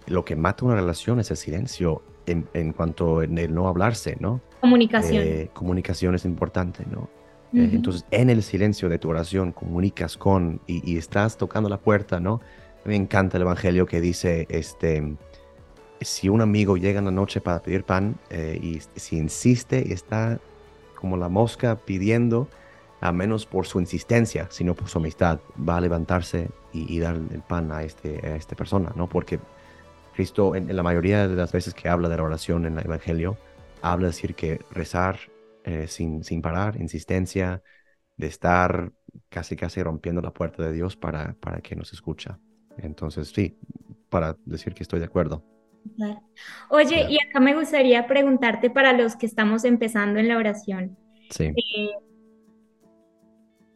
[0.07, 4.17] lo que mata una relación es el silencio en, en cuanto en el no hablarse,
[4.19, 4.41] ¿no?
[4.59, 5.23] Comunicación.
[5.25, 7.09] Eh, comunicación es importante, ¿no?
[7.53, 12.19] Eh, entonces, en el silencio de tu oración comunicas con y, estás tocando la puerta,
[12.19, 12.39] ¿no?
[12.85, 15.17] Me encanta el evangelio que dice, este,
[15.99, 19.91] si un amigo llega en la noche para pedir pan eh, y si insiste y
[19.91, 20.39] está
[20.95, 22.47] como la mosca pidiendo,
[23.01, 27.41] a menos por su insistencia, sino por su amistad, va a levantarse y, dar el
[27.41, 29.09] pan a, este, a esta persona, ¿no?
[29.09, 29.39] Porque
[30.21, 33.39] Cristo, en, la mayoría de las veces que habla de la oración en el Evangelio,
[33.81, 35.17] habla de decir que rezar
[35.63, 37.63] eh, sin, sin parar, insistencia,
[38.17, 38.91] de estar
[39.29, 42.37] casi casi rompiendo la puerta de Dios para, para que nos escucha.
[42.77, 43.57] Entonces, sí,
[44.09, 45.43] para decir que estoy de acuerdo.
[46.69, 50.99] Oye, y acá me gustaría preguntarte para los que estamos empezando en la oración.
[51.31, 51.45] Sí.
[51.45, 51.89] Eh,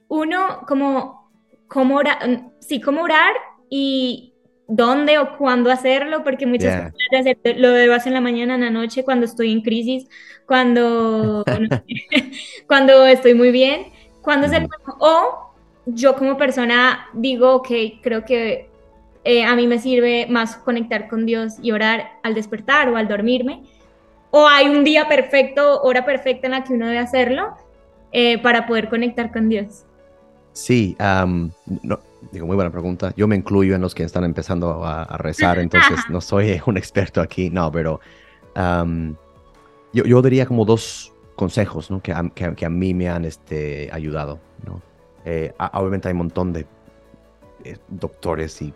[0.09, 1.31] uno, como,
[1.67, 3.33] cómo orar, sí, cómo orar
[3.67, 4.34] y
[4.67, 8.69] dónde o cuándo hacerlo, porque muchas veces lo debo hacer en la mañana, en la
[8.69, 10.07] noche, cuando estoy en crisis,
[10.45, 11.43] cuando,
[12.67, 13.87] cuando estoy muy bien,
[14.21, 14.67] cuando es el
[14.99, 15.51] o
[15.85, 18.69] yo como persona digo, que creo que
[19.23, 23.07] eh, a mí me sirve más conectar con Dios y orar al despertar o al
[23.07, 23.63] dormirme,
[24.31, 27.55] o hay un día perfecto, hora perfecta en la que uno debe hacerlo
[28.11, 29.85] eh, para poder conectar con Dios.
[30.53, 31.99] Sí, no,
[32.31, 33.13] digo, muy buena pregunta.
[33.15, 37.21] Yo me incluyo en los que están empezando a, rezar, entonces no soy un experto
[37.21, 37.99] aquí, no, pero
[39.93, 42.01] yo, yo, diría como dos consejos ¿no?
[42.01, 44.39] que, a, que, a mí me han este, ayudado.
[44.65, 44.81] ¿no?
[45.25, 46.65] Eh, obviamente hay un montón de
[47.63, 48.73] eh, doctores y,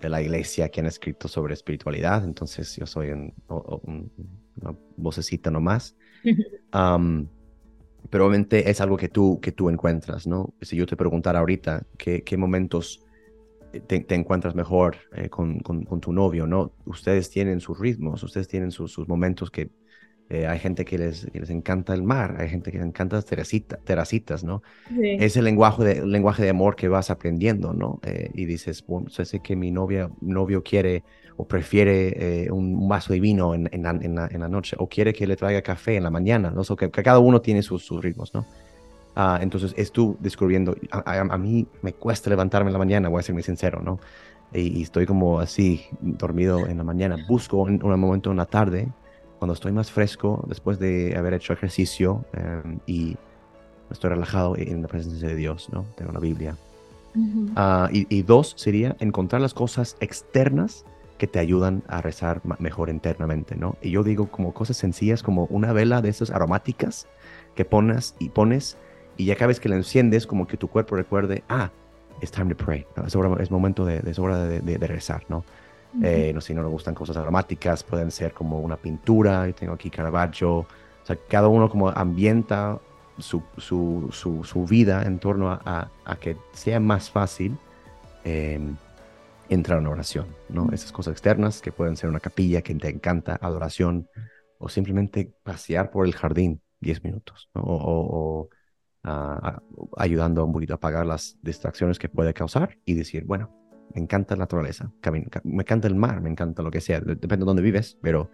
[0.00, 5.94] de la iglesia que han escrito sobre espiritualidad, entonces yo soy un, una vocecita nomás.
[6.70, 7.26] Um,
[8.10, 10.54] pero obviamente es algo que tú, que tú encuentras, ¿no?
[10.62, 13.04] Si yo te preguntara ahorita qué, qué momentos
[13.72, 16.72] eh, te, encuentras mejor eh, con, con, tu novio, ¿no?
[16.86, 19.70] Ustedes tienen sus ritmos, ustedes tienen sus, sus momentos que
[20.30, 23.24] eh, hay gente que les, les encanta el mar, hay gente que les encanta las
[23.24, 24.62] teracitas, ¿no?
[25.00, 28.00] Es el lenguaje, de, lenguaje de amor que vas aprendiendo, ¿no?
[28.34, 31.02] y dices, bueno, sé que mi novia, novio quiere
[31.38, 35.12] o prefiere eh, un vaso de vino en, en, la, en, la, noche, o quiere
[35.12, 36.64] que le traiga café en la mañana, ¿no?
[36.76, 38.44] que, cada uno tiene sus, sus ritmos, ¿no?
[39.14, 43.22] Ah, entonces es tú descubriendo, a, mí me cuesta levantarme en la mañana, voy a
[43.22, 44.00] ser muy sincero, ¿no?
[44.52, 47.16] Y, estoy como así, dormido en la mañana.
[47.28, 48.88] Busco un, un, momento en la tarde,
[49.38, 53.16] cuando estoy más fresco, después de haber hecho ejercicio em, y
[53.90, 55.84] estoy relajado en la presencia de Dios, ¿no?
[55.96, 56.56] Tengo la Biblia.
[57.56, 60.84] Ah, y, dos sería encontrar las cosas externas
[61.16, 63.76] que te ayudan a rezar mejor internamente, ¿no?
[63.82, 67.08] Y yo digo como cosas sencillas como una vela de esas aromáticas
[67.56, 68.76] que pones y pones
[69.16, 71.70] y ya cada vez que la enciendes como que tu cuerpo recuerde, ah,
[72.22, 75.44] it's time to pray, es, hora, es momento de, es hora de, rezar, ¿no?
[76.02, 79.54] Eh, no sé si no le gustan cosas aromáticas, pueden ser como una pintura, yo
[79.54, 80.66] tengo aquí Caravaggio, o
[81.02, 82.78] sea, cada uno como ambienta
[83.18, 87.56] su, su, su, vida en torno a, a, que sea más fácil
[88.24, 88.76] em,
[89.48, 90.68] entrar en oración, ¿no?
[90.72, 94.08] Esas cosas externas que pueden ser una capilla que te encanta, adoración,
[94.58, 97.62] o simplemente pasear por el jardín 10 minutos, ¿no?
[97.64, 98.48] o,
[99.96, 103.50] ayudando un poquito a apagar las distracciones que puede causar y decir, bueno,
[103.94, 104.92] me encanta la naturaleza,
[105.44, 108.30] me encanta el mar, me encanta lo que sea, depende de dónde vives, pero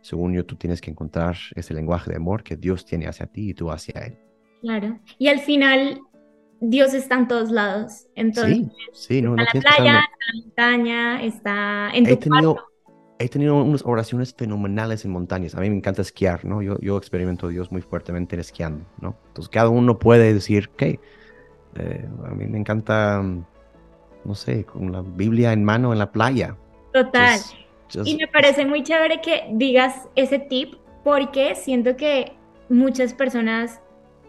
[0.00, 3.50] según yo tú tienes que encontrar ese lenguaje de amor que Dios tiene hacia ti
[3.50, 4.18] y tú hacia Él.
[4.60, 4.98] Claro.
[5.18, 6.00] Y al final,
[6.60, 8.06] Dios está en todos lados.
[8.14, 12.10] Entonces, sí, sí, no, está en la playa, está en la montaña, está en tu
[12.10, 12.56] he tenido,
[13.18, 15.54] He tenido unas oraciones fenomenales en montañas.
[15.54, 16.62] A mí me encanta esquiar, ¿no?
[16.62, 19.16] Yo, yo experimento a Dios muy fuertemente esquiando, ¿no?
[19.28, 23.22] Entonces, cada uno puede decir, ok, eh, a mí me encanta,
[24.24, 26.56] no sé, con la Biblia en mano en la playa.
[26.92, 27.40] Total.
[28.04, 32.32] y me parece muy chévere que digas ese tip porque siento que
[32.68, 33.80] muchas personas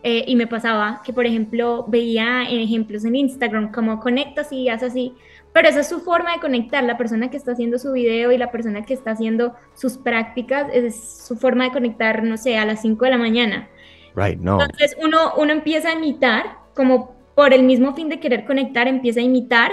[0.08, 4.70] eh, y me pasaba que, por ejemplo, veía en ejemplos en Instagram como conectas y
[4.70, 5.16] haces así,
[5.52, 8.38] pero esa es su forma de conectar, la persona que está haciendo su video y
[8.38, 12.66] la persona que está haciendo sus prácticas, es su forma de conectar, no sé, a
[12.66, 13.68] las 5 de la mañana.
[14.16, 14.62] Right, no.
[14.62, 19.20] Entonces uno, uno empieza a imitar, como por el mismo fin de querer conectar, empieza
[19.20, 19.72] a imitar,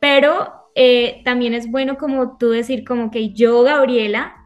[0.00, 4.36] pero eh, también es bueno como tú decir como que yo, Gabriela,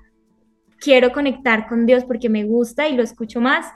[0.78, 3.66] quiero conectar con Dios porque me gusta y lo escucho más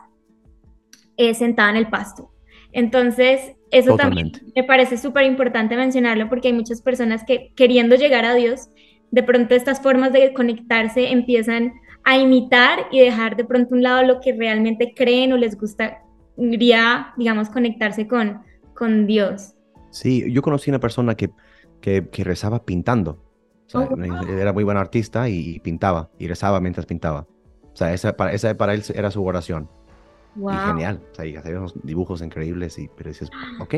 [1.17, 2.31] eh, sentada en el pasto.
[2.73, 8.25] Entonces, eso también me parece súper importante mencionarlo porque hay muchas personas que queriendo llegar
[8.25, 8.69] a Dios,
[9.11, 11.73] de pronto estas formas de conectarse empiezan
[12.05, 17.13] a imitar y dejar de pronto un lado lo que realmente creen o les gustaría,
[17.17, 18.43] digamos, conectarse con,
[18.79, 19.55] con Dios.
[19.91, 21.31] Sí, yo conocí una persona que,
[21.81, 23.25] que, rezaba pintando.
[23.75, 23.89] Oh,
[24.29, 27.27] era muy buen artista y, pintaba, y rezaba mientras pintaba.
[27.73, 29.69] O sea, esa, para, esa para él era su oración.
[30.37, 31.03] Y genial.
[31.11, 33.75] O sea, y hacía unos dibujos increíbles, y, pero dices, ok.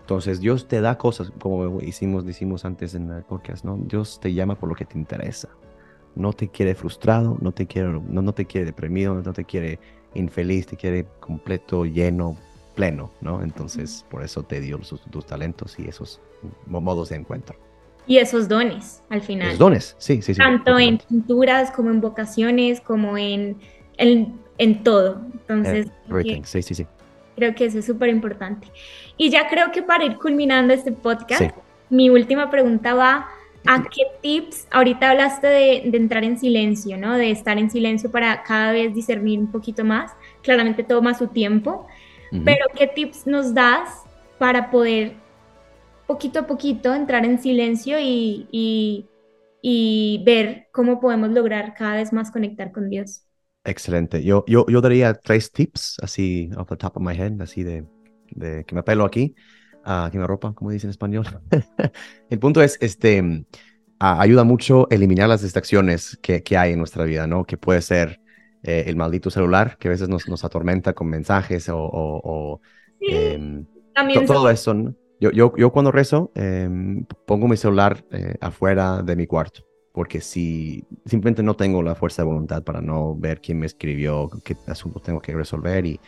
[0.00, 3.76] Entonces Dios te da cosas, como hicimos, decimos antes en el podcast, ¿no?
[3.76, 5.50] Dios te llama por lo que te interesa.
[6.16, 9.78] No te quiere frustrado, no te quiere, no, no te quiere deprimido, no te quiere
[10.14, 12.36] infeliz, te quiere completo, lleno,
[12.80, 13.42] pleno, ¿no?
[13.42, 14.78] Entonces, por eso te dio
[15.10, 16.20] tus talentos y esos
[16.66, 17.56] modos de encuentro.
[18.06, 19.50] Y esos dones, al final.
[19.50, 20.40] Los dones, sí, sí, sí.
[20.40, 23.58] Tanto en pinturas como en vocaciones, como en,
[23.98, 25.22] en en todo.
[25.32, 26.86] Entonces, eh, sí, sí, sí.
[27.34, 28.68] Creo que eso es súper importante.
[29.16, 31.56] Y ya creo que para ir culminando este podcast,
[31.88, 33.26] mi última pregunta va
[33.66, 37.16] a qué tips, ahorita hablaste de, entrar en silencio, ¿no?
[37.16, 40.12] De estar en silencio para cada vez discernir un poquito más.
[40.42, 41.86] Claramente toma su tiempo,
[42.44, 44.04] pero ¿qué tips nos das
[44.38, 45.14] para poder
[46.06, 49.06] poquito a poquito entrar en silencio y, y,
[49.62, 53.22] y ver cómo podemos lograr cada vez más conectar con Dios?
[53.64, 54.22] Excelente.
[54.24, 57.84] Yo, yo, yo daría tres tips, así, off the top of my head, así de,
[58.30, 59.34] de que me pelo aquí,
[59.84, 61.26] uh, que me ropa, como dice en español.
[62.30, 63.44] el punto es, este,
[63.98, 67.44] ayuda mucho eliminar las distracciones que, que, hay en nuestra vida, ¿no?
[67.44, 68.19] Que puede ser
[68.62, 72.60] eh, el maldito celular, que a veces nos, nos atormenta con mensajes o, o,
[73.00, 73.64] em,
[74.26, 74.74] todo eso.
[74.74, 74.94] ¿no?
[75.20, 80.20] Yo, yo, yo cuando rezo, em, pongo mi celular eh, afuera de mi cuarto porque
[80.20, 84.56] si simplemente no tengo la fuerza de voluntad para no ver quién me escribió, qué
[84.66, 86.00] asunto tengo que resolver y,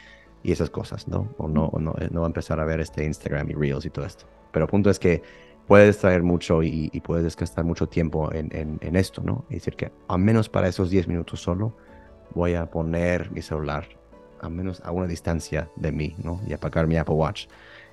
[0.42, 1.34] y esas cosas, ¿no?
[1.38, 3.90] O no, o no, no va a empezar a ver este Instagram y Reels y
[3.90, 4.26] todo esto.
[4.52, 5.22] Pero el punto es que
[5.66, 9.44] puedes distraer mucho y, y puedes desgastar mucho tiempo en, en, en, esto, ¿no?
[9.48, 11.76] Es decir, que al menos para esos 10 minutos solo
[12.34, 13.86] voy a poner mi celular
[14.40, 16.40] a menos a una distancia de mí, ¿no?
[16.46, 17.46] Y apagar mi Apple Watch.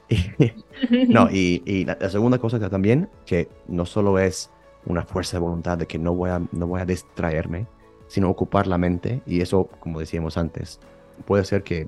[1.08, 4.50] no, y, y la, la segunda cosa que también, que no solo es
[4.86, 7.68] una fuerza de voluntad de que no voy a, no voy a distraerme,
[8.08, 9.22] sino ocupar la mente.
[9.26, 10.80] Y eso, como decíamos antes,
[11.26, 11.88] puede ser que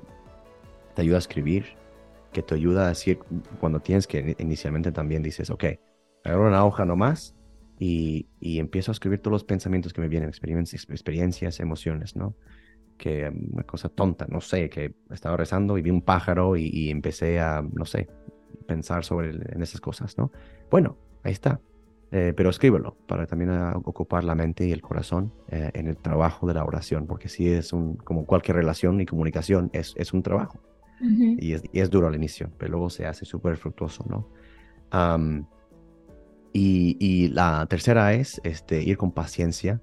[0.94, 1.74] te ayuda a escribir,
[2.32, 3.18] que te ayuda a decir,
[3.60, 5.64] cuando tienes que inicialmente también dices, ok,
[6.24, 7.34] agarro una hoja nomás
[7.82, 12.36] y, y empiezo a escribir todos los pensamientos que me vienen, experiencias, experiencias emociones, ¿no?
[12.96, 16.70] Que um, una cosa tonta, no sé, que estaba rezando y vi un pájaro y,
[16.72, 18.08] y empecé a, no sé,
[18.68, 20.30] pensar sobre en esas cosas, ¿no?
[20.70, 21.60] Bueno, ahí está.
[22.12, 25.96] Eh, pero escríbelo para también ah, ocupar la mente y el corazón eh, en el
[25.96, 30.12] trabajo de la oración, porque si es un, como cualquier relación y comunicación, es, es
[30.12, 30.60] un trabajo
[31.00, 34.28] y, es, y, es, duro al inicio, pero luego se hace súper fructuoso, ¿no?
[36.52, 39.80] Y, la tercera es este, ir con paciencia,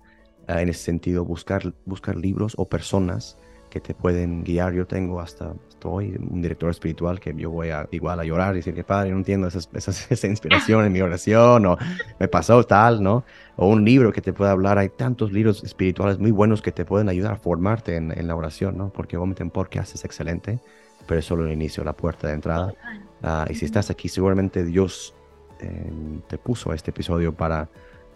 [0.47, 3.37] ah, en ese sentido, buscar, buscar libros o personas
[3.69, 4.73] que te pueden guiar.
[4.73, 8.57] Yo tengo hasta, estoy un director espiritual que yo voy a, igual a llorar y
[8.57, 11.77] decir que padre, no entiendo esa inspiración en mi oración o
[12.19, 13.23] me pasó tal, ¿no?
[13.55, 14.77] O un libro que te pueda hablar.
[14.77, 18.35] Hay tantos libros espirituales muy buenos que te pueden ayudar a formarte en, en la
[18.35, 18.91] oración, ¿no?
[18.91, 20.59] Porque obviamente en podcast es excelente,
[21.07, 22.73] pero es solo el inicio, la puerta de entrada.
[23.21, 25.13] Ah, y si estás aquí, seguramente Dios
[25.59, 27.69] eh, te puso este episodio para,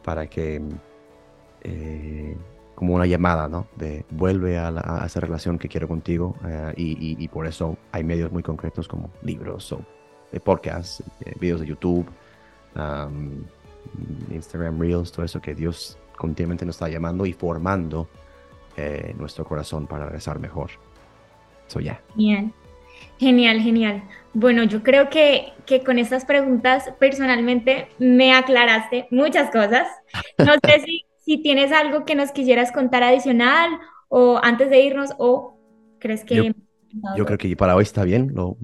[0.04, 0.62] para que,
[1.62, 2.38] eh,
[2.76, 3.68] como una llamada, ¿no?
[3.76, 8.44] De vuelve a, esa relación que quiero contigo eh, y, por eso hay medios muy
[8.44, 9.82] concretos como libros o
[10.44, 11.04] podcasts,
[11.40, 12.08] videos de YouTube,
[14.32, 18.08] Instagram Reels, todo eso que Dios continuamente nos está llamando y formando
[19.18, 20.72] nuestro corazón para rezar mejor.
[21.68, 22.02] So, ya.
[22.16, 22.54] Bien.
[23.20, 24.04] Genial, genial.
[24.34, 29.88] Bueno, yo creo que, que, con estas preguntas personalmente me aclaraste muchas cosas.
[30.40, 33.70] No sé si, si tienes algo que nos quisieras contar adicional
[34.10, 35.58] o antes de irnos o
[36.00, 36.54] crees que...
[37.18, 38.32] Yo, creo que para hoy está bien.
[38.36, 38.58] Lo,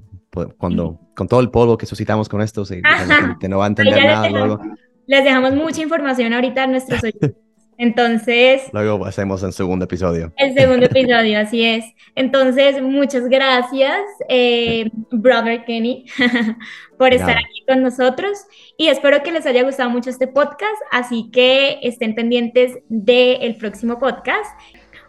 [0.58, 2.80] cuando, con todo el polvo que suscitamos con esto, se,
[3.48, 4.60] no va a entender nada luego.
[5.06, 7.34] Les dejamos mucha información ahorita a nuestros oyentes.
[7.80, 8.64] Entonces...
[8.74, 10.34] Luego hacemos el segundo episodio.
[10.36, 11.86] El segundo episodio, así es.
[12.14, 16.04] Entonces, muchas gracias, eh, Brother Kenny,
[16.98, 18.38] por estar aquí con nosotros
[18.76, 23.98] y espero que les haya gustado mucho este podcast, así que estén pendientes del próximo
[23.98, 24.50] podcast.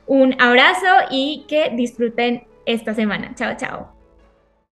[0.06, 3.36] Un abrazo y que disfruten esta semana.
[3.36, 4.01] Chao, chao.